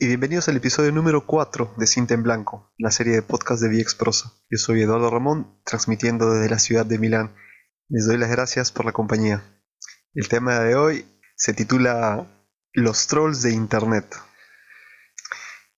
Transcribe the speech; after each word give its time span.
y 0.00 0.06
bienvenidos 0.06 0.48
al 0.48 0.56
episodio 0.56 0.92
número 0.92 1.26
4 1.26 1.74
de 1.76 1.86
Cinta 1.88 2.14
en 2.14 2.22
Blanco, 2.22 2.72
la 2.78 2.92
serie 2.92 3.14
de 3.14 3.22
podcast 3.22 3.60
de 3.60 3.68
VX 3.68 3.96
Prosa. 3.96 4.32
Yo 4.48 4.56
soy 4.56 4.82
Eduardo 4.82 5.10
Ramón, 5.10 5.60
transmitiendo 5.64 6.32
desde 6.32 6.48
la 6.48 6.60
ciudad 6.60 6.86
de 6.86 7.00
Milán. 7.00 7.34
Les 7.88 8.06
doy 8.06 8.16
las 8.16 8.30
gracias 8.30 8.70
por 8.70 8.86
la 8.86 8.92
compañía. 8.92 9.42
El 10.14 10.28
tema 10.28 10.60
de 10.60 10.76
hoy 10.76 11.04
se 11.34 11.52
titula 11.52 12.28
Los 12.72 13.08
trolls 13.08 13.42
de 13.42 13.50
Internet. 13.50 14.14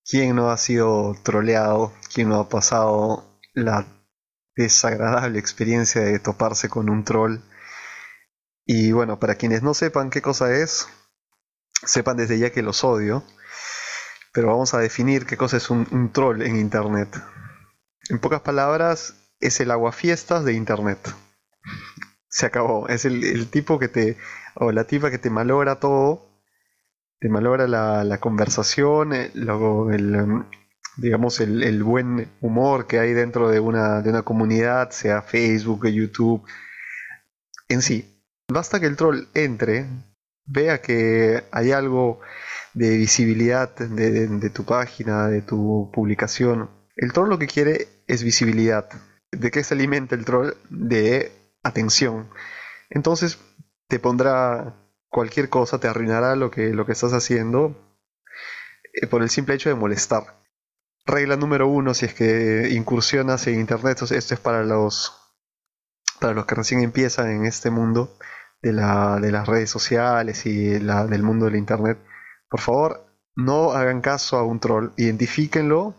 ¿Quién 0.05 0.37
no 0.37 0.51
ha 0.51 0.59
sido 0.59 1.17
troleado? 1.23 1.95
¿Quién 2.13 2.29
no 2.29 2.41
ha 2.41 2.49
pasado 2.51 3.41
la 3.55 3.87
desagradable 4.55 5.39
experiencia 5.39 6.03
de 6.03 6.19
toparse 6.19 6.69
con 6.69 6.91
un 6.91 7.05
troll? 7.05 7.39
Y 8.67 8.93
bueno, 8.93 9.19
para 9.19 9.37
quienes 9.37 9.63
no 9.63 9.73
sepan 9.73 10.11
qué 10.11 10.21
cosa 10.21 10.53
es, 10.53 10.89
sepan 11.87 12.19
desde 12.19 12.39
ya 12.39 12.51
que 12.51 12.61
los 12.61 12.85
odio, 12.85 13.25
pero 14.33 14.49
vamos 14.49 14.75
a 14.75 14.79
definir 14.79 15.27
qué 15.27 15.37
cosa 15.37 15.57
es 15.57 15.71
un, 15.71 16.11
troll 16.13 16.43
en 16.43 16.57
Internet. 16.57 17.09
En 18.09 18.19
pocas 18.19 18.41
palabras, 18.41 19.15
es 19.41 19.61
el 19.61 19.71
aguafiestas 19.71 20.45
de 20.45 20.55
Internet. 20.55 20.99
Se 22.29 22.47
acabó. 22.47 22.89
Es 22.89 23.05
el, 23.05 23.49
tipo 23.49 23.79
que 23.79 23.89
te, 23.89 24.17
o 24.55 24.73
la 24.73 24.85
tipa 24.85 25.11
que 25.11 25.19
te 25.19 25.31
malogra 25.31 25.81
todo, 25.81 26.27
te 27.19 27.29
malogra 27.29 27.67
la, 27.67 28.19
conversación, 28.19 29.13
eh, 29.13 29.31
luego 29.35 29.91
el, 29.91 30.15
em, 30.15 30.45
digamos, 30.97 31.41
el, 31.41 31.83
buen 31.83 32.31
humor 32.41 32.87
que 32.87 32.99
hay 32.99 33.13
dentro 33.13 33.49
de 33.49 33.61
una, 33.61 34.03
de 34.03 34.11
una 34.11 34.23
comunidad, 34.23 34.91
sea 34.91 35.23
Facebook, 35.23 35.87
YouTube, 35.89 36.45
en 37.69 37.83
sí. 37.83 38.07
Basta 38.49 38.81
que 38.81 38.87
el 38.87 38.97
troll 38.97 39.27
entre, 39.35 39.87
vea 40.45 40.81
que 40.81 41.45
hay 41.53 41.73
algo 41.73 42.21
de 42.75 42.97
visibilidad 42.97 43.75
de, 43.77 44.51
tu 44.51 44.65
página, 44.65 45.29
de 45.29 45.43
tu 45.43 45.91
publicación. 45.93 46.71
El 46.97 47.13
troll 47.13 47.29
lo 47.29 47.39
que 47.39 47.47
quiere 47.47 47.89
es 48.07 48.23
visibilidad. 48.23 48.89
¿De 49.33 49.51
qué 49.51 49.65
se 49.65 49.75
alimenta 49.75 50.15
el 50.15 50.25
troll? 50.25 50.55
De 50.69 51.33
atención. 51.63 52.31
Entonces 52.91 53.39
te 53.89 53.99
pondrá 53.99 54.77
cualquier 55.09 55.49
cosa, 55.49 55.79
te 55.81 55.89
arruinará 55.89 56.37
lo 56.37 56.51
que, 56.51 56.71
lo 56.71 56.87
que 56.87 56.93
estás 56.93 57.13
haciendo 57.13 57.77
eh, 58.93 59.07
por 59.07 59.23
el 59.23 59.31
simple 59.31 59.55
hecho 59.55 59.69
de 59.69 59.75
molestar. 59.75 60.41
Regla 61.07 61.37
número 61.37 61.67
uno, 61.67 61.95
si 61.95 62.07
es 62.07 62.15
que 62.15 62.69
incursionas 62.71 63.47
en 63.47 63.59
Internet, 63.59 64.03
esto 64.03 64.35
es 64.35 64.41
para 64.41 64.63
los, 64.65 65.13
para 66.21 66.35
los 66.35 66.47
que 66.47 66.55
recién 66.55 66.83
empiezan 66.83 67.31
en 67.31 67.47
este 67.47 67.71
mundo 67.71 68.17
de, 68.63 68.73
la, 68.73 69.19
de 69.21 69.33
las 69.33 69.49
redes 69.49 69.71
sociales 69.71 70.47
y 70.47 70.79
la, 70.79 71.07
del 71.07 71.23
mundo 71.23 71.47
del 71.47 71.57
Internet 71.57 71.99
por 72.51 72.61
favor, 72.61 73.07
no 73.37 73.73
hagan 73.73 74.01
caso 74.01 74.37
a 74.37 74.45
un 74.45 74.61
troll, 74.61 74.91
identifíquenlo, 74.97 75.95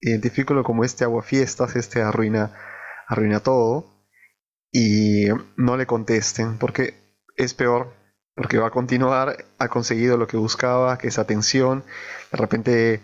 identifíquenlo 0.00 0.62
como 0.62 0.84
este 0.84 1.04
aguafiestas, 1.04 1.74
este 1.74 2.02
arruina, 2.02 2.52
arruina 3.08 3.40
todo, 3.40 3.86
y 4.70 5.26
no 5.56 5.76
le 5.76 5.86
contesten, 5.86 6.58
porque 6.58 6.94
es 7.34 7.54
peor, 7.54 7.94
porque 8.34 8.58
va 8.58 8.68
a 8.68 8.70
continuar, 8.70 9.46
ha 9.58 9.68
conseguido 9.68 10.18
lo 10.18 10.26
que 10.26 10.36
buscaba, 10.36 10.98
que 10.98 11.08
es 11.08 11.18
atención, 11.18 11.82
de 12.30 12.38
repente 12.38 13.00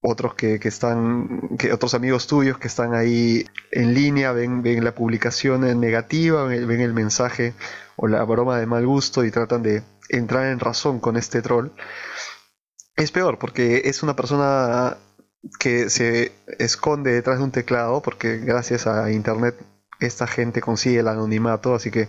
otros 0.00 0.34
que, 0.34 0.58
están, 0.64 1.50
otros 1.72 1.94
amigos 1.94 2.26
tuyos 2.26 2.58
que 2.58 2.66
están 2.66 2.94
ahí 2.94 3.46
en 3.70 3.94
línea 3.94 4.32
ven, 4.32 4.62
ven 4.62 4.82
la 4.82 4.94
publicación 4.94 5.78
negativa, 5.78 6.44
ven 6.44 6.80
el 6.80 6.92
mensaje 6.92 7.54
o 7.96 8.08
la 8.08 8.24
broma 8.24 8.58
de 8.58 8.66
mal 8.66 8.84
gusto 8.84 9.24
y 9.24 9.30
tratan 9.30 9.62
de 9.62 9.82
entrar 10.12 10.46
en 10.46 10.60
razón 10.60 11.00
con 11.00 11.16
este 11.16 11.42
troll, 11.42 11.70
es 12.96 13.10
peor 13.10 13.38
porque 13.38 13.82
es 13.86 14.02
una 14.02 14.14
persona 14.14 14.96
que 15.58 15.90
se 15.90 16.32
esconde 16.58 17.12
detrás 17.12 17.38
de 17.38 17.44
un 17.44 17.50
teclado 17.50 18.00
porque 18.00 18.38
gracias 18.38 18.86
a 18.86 19.10
internet 19.10 19.56
esta 19.98 20.26
gente 20.26 20.60
consigue 20.60 21.00
el 21.00 21.08
anonimato, 21.08 21.74
así 21.74 21.90
que 21.90 22.08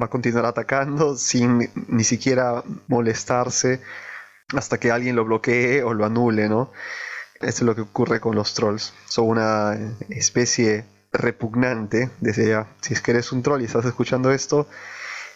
va 0.00 0.06
a 0.06 0.10
continuar 0.10 0.46
atacando 0.46 1.16
sin 1.18 1.70
ni 1.88 2.04
siquiera 2.04 2.62
molestarse 2.86 3.80
hasta 4.54 4.78
que 4.78 4.90
alguien 4.90 5.16
lo 5.16 5.24
bloquee 5.24 5.82
o 5.82 5.92
lo 5.92 6.06
anule, 6.06 6.48
¿no? 6.48 6.72
Esto 7.34 7.62
es 7.62 7.62
lo 7.62 7.74
que 7.74 7.82
ocurre 7.82 8.18
con 8.18 8.34
los 8.34 8.54
trolls. 8.54 8.94
Son 9.06 9.28
una 9.28 9.76
especie 10.08 10.84
repugnante 11.12 12.10
desde 12.20 12.48
ya. 12.48 12.66
Si 12.80 12.94
es 12.94 13.00
que 13.00 13.12
eres 13.12 13.30
un 13.30 13.42
troll 13.42 13.60
y 13.62 13.66
estás 13.66 13.84
escuchando 13.84 14.32
esto, 14.32 14.66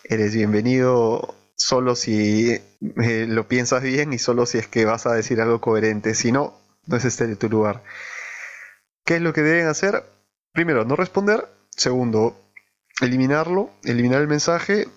eres 0.04 0.34
bienvenido 0.34 1.34
solo 1.62 1.94
si 1.94 2.50
eh, 2.50 3.26
lo 3.28 3.46
piensas 3.46 3.82
bien 3.82 4.12
y 4.12 4.18
solo 4.18 4.46
si 4.46 4.58
es 4.58 4.66
que 4.66 4.84
vas 4.84 5.06
a 5.06 5.12
decir 5.12 5.40
algo 5.40 5.60
coherente. 5.60 6.14
Si 6.14 6.32
no, 6.32 6.58
no 6.86 6.96
es 6.96 7.04
este 7.04 7.26
de 7.26 7.36
tu 7.36 7.48
lugar. 7.48 7.82
¿Qué 9.04 9.16
es 9.16 9.22
lo 9.22 9.32
que 9.32 9.42
deben 9.42 9.68
hacer? 9.68 10.04
Primero, 10.52 10.84
no 10.84 10.96
responder. 10.96 11.48
Segundo, 11.70 12.36
eliminarlo, 13.00 13.70
eliminar 13.84 14.20
el 14.20 14.28
mensaje. 14.28 14.88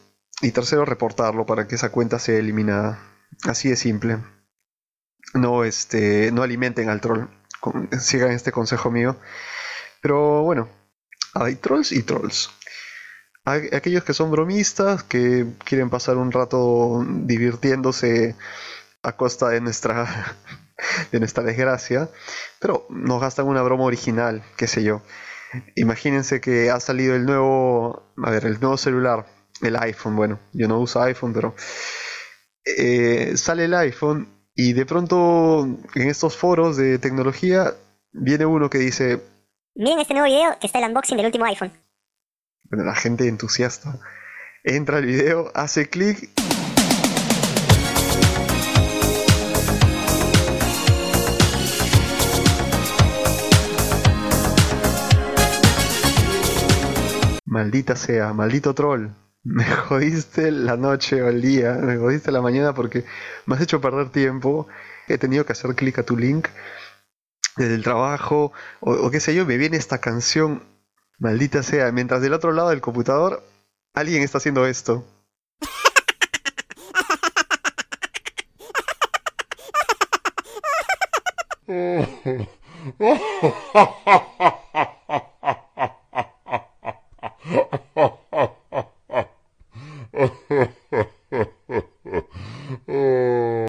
Y 0.41 0.51
tercero, 0.51 0.85
reportarlo 0.85 1.45
para 1.45 1.67
que 1.67 1.75
esa 1.75 1.91
cuenta 1.91 2.19
sea 2.19 2.37
eliminada. 2.37 2.99
Así 3.43 3.69
de 3.69 3.75
simple. 3.75 4.17
No, 5.33 5.63
este, 5.63 6.31
no 6.31 6.41
alimenten 6.41 6.89
al 6.89 6.99
troll. 6.99 7.27
Sigan 7.99 8.31
este 8.31 8.51
consejo 8.51 8.89
mío. 8.89 9.17
Pero 10.01 10.41
bueno, 10.41 10.67
hay 11.33 11.55
trolls 11.55 11.91
y 11.91 12.03
trolls 12.03 12.49
aquellos 13.45 14.03
que 14.03 14.13
son 14.13 14.31
bromistas, 14.31 15.03
que 15.03 15.45
quieren 15.63 15.89
pasar 15.89 16.17
un 16.17 16.31
rato 16.31 17.05
divirtiéndose 17.07 18.35
a 19.03 19.15
costa 19.15 19.49
de 19.49 19.61
nuestra, 19.61 20.35
de 21.11 21.19
nuestra 21.19 21.43
desgracia, 21.43 22.09
pero 22.59 22.87
nos 22.89 23.21
gastan 23.21 23.47
una 23.47 23.61
broma 23.61 23.83
original, 23.83 24.43
qué 24.57 24.67
sé 24.67 24.83
yo. 24.83 25.01
Imagínense 25.75 26.41
que 26.41 26.69
ha 26.71 26.79
salido 26.79 27.15
el 27.15 27.25
nuevo, 27.25 28.03
a 28.21 28.31
ver, 28.31 28.45
el 28.45 28.59
nuevo 28.59 28.77
celular, 28.77 29.25
el 29.61 29.75
iPhone, 29.77 30.15
bueno, 30.15 30.39
yo 30.51 30.67
no 30.67 30.79
uso 30.79 31.01
iPhone, 31.01 31.31
pero 31.31 31.55
eh, 32.65 33.37
sale 33.37 33.65
el 33.65 33.73
iPhone 33.75 34.27
y 34.55 34.73
de 34.73 34.85
pronto 34.85 35.65
en 35.93 36.09
estos 36.09 36.35
foros 36.35 36.77
de 36.77 36.97
tecnología 36.97 37.73
viene 38.11 38.45
uno 38.45 38.69
que 38.69 38.79
dice, 38.79 39.21
miren 39.75 39.99
este 39.99 40.13
nuevo 40.13 40.27
video 40.27 40.57
que 40.59 40.67
está 40.67 40.79
el 40.79 40.85
unboxing 40.85 41.17
del 41.17 41.27
último 41.27 41.45
iPhone 41.45 41.71
bueno, 42.69 42.85
la 42.85 42.95
gente 42.95 43.27
entusiasta 43.27 43.99
entra 44.65 44.97
al 44.97 45.05
video, 45.05 45.51
hace 45.53 45.87
clic. 45.87 46.29
Maldita 57.45 57.95
sea, 57.95 58.33
maldito 58.33 58.73
troll. 58.73 59.09
Me 59.43 59.63
jodiste 59.87 60.51
la 60.51 60.75
noche 60.75 61.21
o 61.21 61.29
el 61.29 61.41
día, 61.41 61.73
me 61.73 61.97
jodiste 61.97 62.31
la 62.31 62.41
mañana 62.41 62.73
porque 62.73 63.05
me 63.45 63.55
has 63.55 63.61
hecho 63.61 63.79
perder 63.79 64.09
tiempo. 64.09 64.67
He 65.07 65.19
tenido 65.19 65.45
que 65.45 65.53
hacer 65.53 65.75
clic 65.75 65.99
a 65.99 66.03
tu 66.03 66.17
link 66.17 66.47
desde 67.55 67.75
el 67.75 67.83
trabajo 67.83 68.51
o, 68.79 68.93
o 68.93 69.11
qué 69.11 69.19
sé 69.19 69.35
yo, 69.35 69.45
me 69.45 69.57
viene 69.57 69.77
esta 69.77 69.99
canción 69.99 70.74
Maldita 71.19 71.63
sea, 71.63 71.91
mientras 71.91 72.21
del 72.21 72.33
otro 72.33 72.51
lado 72.51 72.69
del 72.69 72.81
computador 72.81 73.43
alguien 73.93 74.21
está 74.23 74.37
haciendo 74.37 74.65
esto. 74.65 75.05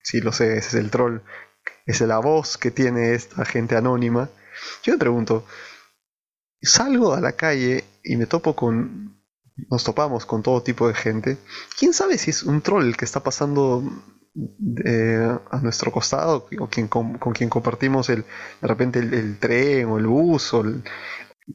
Sí, 0.02 0.20
lo 0.20 0.32
sé, 0.32 0.56
ese 0.58 0.68
es 0.68 0.74
el 0.74 0.90
troll. 0.90 1.20
Esa 1.86 2.04
es 2.04 2.08
la 2.08 2.18
voz 2.18 2.58
que 2.58 2.70
tiene 2.70 3.14
esta 3.14 3.44
gente 3.44 3.76
anónima. 3.76 4.28
Yo 4.82 4.92
me 4.92 4.99
pregunto, 4.99 5.44
salgo 6.62 7.14
a 7.14 7.20
la 7.20 7.32
calle 7.32 7.85
y 8.05 8.17
me 8.17 8.26
topo 8.26 8.55
con... 8.55 9.17
Nos 9.70 9.85
topamos 9.85 10.26
con 10.26 10.43
todo 10.43 10.62
tipo 10.62 10.87
de 10.87 10.93
gente. 10.93 11.38
¿Quién 11.79 11.94
sabe 11.94 12.19
si 12.19 12.31
es 12.31 12.43
un 12.43 12.61
troll 12.61 12.94
que 12.94 13.06
está 13.06 13.20
pasando 13.20 13.82
eh, 14.85 15.38
a 15.50 15.58
nuestro 15.61 15.91
costado 15.91 16.47
o 16.58 16.69
quien, 16.69 16.88
con, 16.88 17.17
quien 17.17 17.49
compartimos 17.49 18.11
el, 18.11 18.23
de 18.61 18.69
repente 18.69 18.99
el, 18.99 19.38
tren 19.38 19.87
o 19.87 19.97
el 19.97 20.06
bus 20.06 20.53
o 20.53 20.62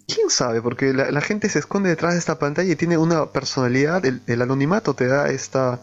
¿Quién 0.07 0.29
sabe? 0.29 0.61
Porque 0.61 0.93
la, 0.93 1.21
gente 1.21 1.49
se 1.49 1.59
esconde 1.59 1.89
detrás 1.89 2.13
de 2.13 2.19
esta 2.19 2.39
pantalla 2.39 2.71
y 2.71 2.77
tiene 2.77 2.97
una 2.97 3.31
personalidad, 3.31 4.03
el, 4.05 4.21
el, 4.25 4.41
anonimato 4.41 4.93
te 4.95 5.05
da 5.05 5.29
esta, 5.29 5.81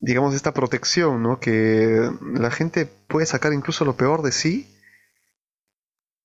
digamos, 0.00 0.34
esta 0.34 0.52
protección, 0.52 1.22
¿no? 1.22 1.40
Que 1.40 2.10
la 2.34 2.50
gente 2.50 2.86
puede 2.86 3.26
sacar 3.26 3.52
incluso 3.52 3.84
lo 3.84 3.96
peor 3.96 4.22
de 4.22 4.32
sí 4.32 4.77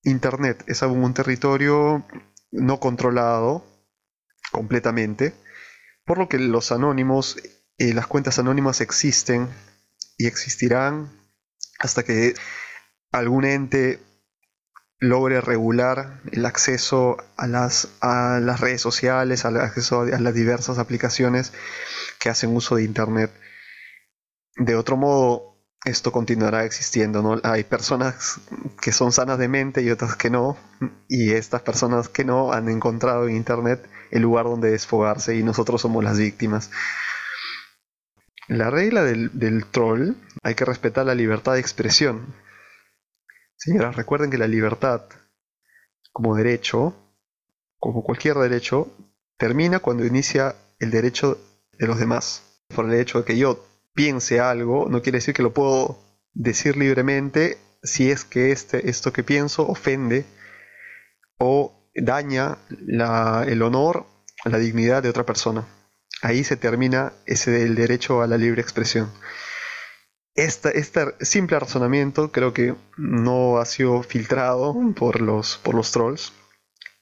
Internet 0.04 0.64
es 0.68 0.84
aún 0.84 1.04
un 1.04 1.14
territorio 1.14 2.06
no 2.52 2.80
controlado 2.80 3.66
completamente, 4.52 5.34
por 6.06 6.18
lo 6.18 6.30
que 6.30 6.38
los 6.38 6.72
anónimos, 6.72 7.38
y 7.78 7.94
las 7.94 8.08
cuentas 8.08 8.38
anónimas 8.38 8.82
existen 8.82 9.50
y 10.18 10.28
existirán 10.28 11.10
hasta 11.80 12.04
que 12.04 12.36
algún 13.12 13.46
ente 13.46 14.00
logre 15.00 15.42
regular 15.42 16.22
el 16.32 16.46
acceso 16.46 17.18
a 17.36 17.48
las, 17.48 17.90
a 18.00 18.40
las 18.42 18.60
redes 18.60 18.82
sociales, 18.82 19.44
al 19.44 19.58
acceso 19.58 20.02
a 20.02 20.20
las 20.20 20.34
diversas 20.34 20.78
aplicaciones 20.78 21.52
que 22.20 22.30
hacen 22.30 22.56
uso 22.56 22.76
de 22.76 22.84
Internet. 22.84 23.32
De 24.56 24.76
otro 24.76 24.96
modo, 24.96 25.53
esto 25.86 26.12
continuará 26.12 26.66
existiendo, 26.66 27.22
¿no? 27.22 27.40
Hay 27.44 27.64
personas 27.64 28.40
que 28.82 28.92
son 28.92 29.12
sanas 29.12 29.38
de 29.38 29.48
mente 29.48 29.82
y 29.82 29.90
otras 29.90 30.16
que 30.16 30.30
no, 30.30 30.58
y 31.08 31.32
estas 31.32 31.62
personas 31.62 32.10
que 32.10 32.24
no 32.24 32.54
han 32.54 32.70
encontrado 32.70 33.28
en 33.28 33.36
Internet 33.36 33.88
el 34.12 34.22
lugar 34.22 34.46
donde 34.46 34.72
desfogarse 34.72 35.36
y 35.36 35.44
nosotros 35.44 35.82
somos 35.82 36.04
las 36.04 36.18
víctimas. 36.18 36.72
La 38.48 38.70
regla 38.70 39.04
del, 39.04 39.32
del 39.38 39.66
troll, 39.66 40.14
hay 40.44 40.56
que 40.56 40.66
respetar 40.66 41.06
la 41.06 41.16
libertad 41.16 41.54
de 41.54 41.60
expresión, 41.60 42.34
Señoras, 43.64 43.96
recuerden 43.96 44.30
que 44.30 44.38
la 44.38 44.48
libertad 44.48 45.04
como 46.12 46.36
derecho, 46.36 46.94
como 47.80 48.04
cualquier 48.04 48.36
derecho, 48.36 48.92
termina 49.38 49.80
cuando 49.80 50.06
inicia 50.06 50.54
el 50.80 50.92
derecho 50.92 51.38
de 51.80 51.88
los 51.88 51.98
demás. 51.98 52.44
Por 52.76 52.92
el 52.92 53.00
hecho 53.00 53.20
de 53.20 53.24
que 53.24 53.38
yo 53.38 53.66
piense 53.94 54.40
algo, 54.40 54.88
no 54.90 55.02
quiere 55.02 55.18
decir 55.18 55.34
que 55.34 55.44
lo 55.44 55.54
puedo 55.54 56.00
decir 56.34 56.78
libremente 56.78 57.58
si 57.84 58.10
es 58.10 58.26
que 58.26 58.52
este, 58.52 58.90
esto 58.90 59.14
que 59.14 59.24
pienso 59.24 59.68
ofende 59.68 60.26
o 61.38 61.90
daña 61.96 62.58
el 62.70 63.62
honor, 63.62 64.06
la 64.46 64.58
dignidad 64.58 65.04
de 65.04 65.10
otra 65.10 65.26
persona. 65.26 65.66
Ahí 66.22 66.44
se 66.44 66.58
termina 66.58 67.14
ese 67.26 67.64
el 67.64 67.76
derecho 67.76 68.22
a 68.22 68.28
la 68.28 68.38
libre 68.38 68.62
expresión 68.62 69.12
este 70.36 71.26
simple 71.26 71.60
razonamiento 71.60 72.32
creo 72.32 72.54
que 72.54 72.76
no 72.98 73.58
ha 73.60 73.66
sido 73.66 74.02
filtrado 74.04 74.76
por 74.96 75.22
los, 75.22 75.58
por 75.58 75.76
los 75.76 75.92
trolls 75.92 76.34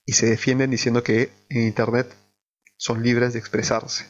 y 0.06 0.14
se 0.14 0.26
defienden 0.26 0.72
diciendo 0.72 1.04
que 1.04 1.32
en 1.50 1.64
Internet 1.64 2.14
son 2.78 3.04
libres 3.04 3.34
de 3.34 3.40
expresarse. 3.40 4.06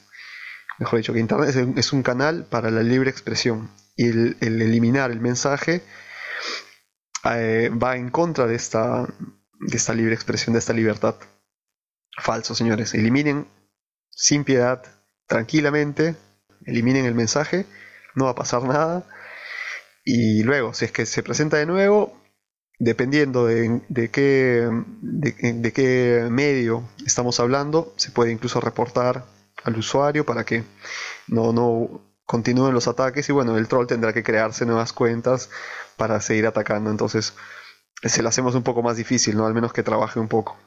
Mejor 0.79 0.99
dicho, 0.99 1.13
que 1.13 1.19
Internet 1.19 1.77
es 1.77 1.93
un 1.93 2.03
canal 2.03 2.45
para 2.45 2.71
la 2.71 2.81
libre 2.81 3.09
expresión 3.09 3.69
y 3.95 4.07
el, 4.07 4.37
eliminar 4.41 5.11
el 5.11 5.19
mensaje 5.19 5.83
eh, 7.25 7.69
va 7.71 7.97
en 7.97 8.09
contra 8.09 8.47
de 8.47 8.55
esta, 8.55 9.07
de 9.59 9.77
esta 9.77 9.93
libre 9.93 10.15
expresión, 10.15 10.53
de 10.53 10.59
esta 10.59 10.73
libertad. 10.73 11.15
Falso, 12.17 12.55
señores. 12.55 12.93
Eliminen 12.93 13.47
sin 14.09 14.43
piedad, 14.43 14.83
tranquilamente, 15.27 16.15
eliminen 16.65 17.05
el 17.05 17.15
mensaje 17.15 17.65
no 18.15 18.25
va 18.25 18.31
a 18.31 18.35
pasar 18.35 18.63
nada. 18.63 19.05
Y 20.03 20.43
luego, 20.43 20.73
si 20.73 20.85
es 20.85 20.91
que 20.91 21.05
se 21.05 21.23
presenta 21.23 21.57
de 21.57 21.65
nuevo, 21.65 22.17
dependiendo 22.79 23.45
de, 23.45 23.81
qué, 24.11 24.69
de, 25.01 25.73
qué 25.73 26.27
medio 26.29 26.89
estamos 27.05 27.39
hablando, 27.39 27.93
se 27.97 28.11
puede 28.11 28.31
incluso 28.31 28.59
reportar 28.59 29.25
al 29.63 29.77
usuario 29.77 30.25
para 30.25 30.43
que 30.45 30.63
no, 31.27 31.53
no 31.53 32.01
continúen 32.25 32.73
los 32.73 32.87
ataques 32.87 33.27
y 33.29 33.33
bueno, 33.33 33.57
el 33.57 33.67
troll 33.67 33.87
tendrá 33.87 34.13
que 34.13 34.23
crearse 34.23 34.65
nuevas 34.65 34.93
cuentas 34.93 35.49
para 35.97 36.19
seguir 36.21 36.47
atacando. 36.47 36.89
Entonces, 36.89 37.33
se 38.03 38.21
lo 38.21 38.29
hacemos 38.29 38.55
un 38.55 38.63
poco 38.63 38.81
más 38.81 38.97
difícil, 38.97 39.35
¿no? 39.37 39.45
Al 39.45 39.53
menos 39.53 39.73
que 39.73 39.83
trabaje 39.83 40.19
un 40.19 40.27
poco. 40.27 40.57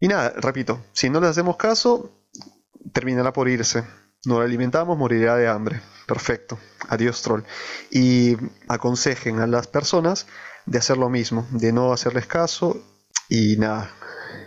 Y 0.00 0.08
nada, 0.08 0.34
repito, 0.36 0.84
si 0.92 1.08
no 1.08 1.20
le 1.20 1.28
hacemos 1.28 1.56
caso, 1.56 2.10
terminará 2.92 3.32
por 3.32 3.48
irse. 3.48 3.84
No 4.24 4.38
lo 4.38 4.44
alimentamos, 4.44 4.98
morirá 4.98 5.36
de 5.36 5.48
hambre. 5.48 5.80
Perfecto. 6.06 6.58
Adiós, 6.88 7.22
troll. 7.22 7.42
Y 7.90 8.36
aconsejen 8.68 9.40
a 9.40 9.46
las 9.46 9.66
personas 9.66 10.26
de 10.66 10.78
hacer 10.78 10.98
lo 10.98 11.08
mismo, 11.08 11.46
de 11.50 11.72
no 11.72 11.92
hacerles 11.92 12.26
caso 12.26 12.82
y 13.28 13.56
nada. 13.56 13.90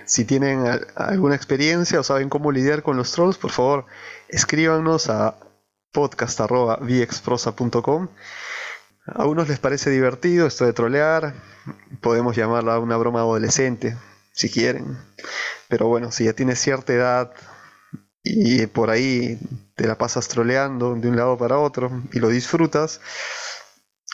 Si 0.09 0.25
tienen 0.25 0.65
alguna 0.95 1.35
experiencia 1.35 1.99
o 1.99 2.03
saben 2.03 2.29
cómo 2.29 2.51
lidiar 2.51 2.81
con 2.81 2.97
los 2.97 3.11
trolls, 3.11 3.37
por 3.37 3.51
favor, 3.51 3.85
escríbanos 4.27 5.07
a 5.07 5.35
podcast.viexprosa.com. 5.91 8.07
A 9.05 9.27
unos 9.27 9.47
les 9.47 9.59
parece 9.59 9.91
divertido 9.91 10.47
esto 10.47 10.65
de 10.65 10.73
trolear, 10.73 11.35
podemos 12.01 12.35
llamarla 12.35 12.79
una 12.79 12.97
broma 12.97 13.19
adolescente, 13.19 13.95
si 14.33 14.49
quieren. 14.49 14.97
Pero 15.67 15.87
bueno, 15.87 16.11
si 16.11 16.25
ya 16.25 16.33
tienes 16.33 16.57
cierta 16.57 16.91
edad 16.91 17.31
y 18.23 18.65
por 18.65 18.89
ahí 18.89 19.37
te 19.75 19.85
la 19.85 19.95
pasas 19.95 20.27
troleando 20.27 20.95
de 20.95 21.07
un 21.07 21.17
lado 21.17 21.37
para 21.37 21.59
otro 21.59 22.01
y 22.13 22.19
lo 22.19 22.29
disfrutas, 22.29 22.99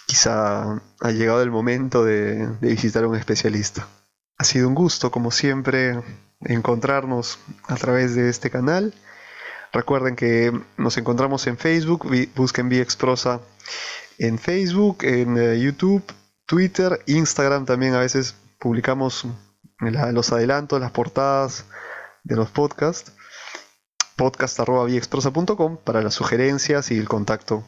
quizá 0.08 0.82
ha 1.00 1.12
llegado 1.12 1.42
el 1.42 1.52
momento 1.52 2.04
de, 2.04 2.50
visitar 2.60 3.06
a 3.06 3.08
un 3.08 3.16
especialista. 3.16 3.88
Ha 4.38 4.44
sido 4.44 4.68
un 4.68 4.76
gusto, 4.76 5.12
como 5.12 5.32
siempre, 5.32 6.02
encontrarnos 6.42 7.40
a 7.68 7.76
través 7.76 8.16
de 8.16 8.30
este 8.30 8.50
canal. 8.50 8.94
Recuerden 9.72 10.16
que 10.16 10.52
nos 10.78 10.98
encontramos 10.98 11.48
en 11.48 11.58
Facebook, 11.58 12.08
busquen 12.36 12.70
VXProsa 12.70 13.42
en 14.18 14.40
Facebook, 14.40 15.00
en 15.04 15.38
eh, 15.38 15.60
YouTube, 15.60 16.04
Twitter, 16.46 17.02
Instagram 17.08 17.66
también 17.66 17.96
a 17.96 18.00
veces 18.00 18.36
publicamos 18.60 19.26
los 19.80 20.32
adelantos, 20.32 20.80
las 20.80 20.92
portadas 20.92 21.66
de 22.24 22.36
los 22.36 22.50
podcasts 22.50 23.12
podcast.viexprosa.com 24.16 25.78
para 25.84 26.02
las 26.02 26.14
sugerencias 26.14 26.92
y 26.92 26.98
el 26.98 27.08
contacto. 27.08 27.64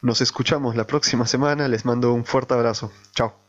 Nos 0.00 0.20
escuchamos 0.20 0.76
la 0.76 0.86
próxima 0.86 1.26
semana. 1.26 1.66
Les 1.68 1.84
mando 1.84 2.12
un 2.12 2.24
fuerte 2.24 2.54
abrazo. 2.54 2.92
Chao. 3.14 3.47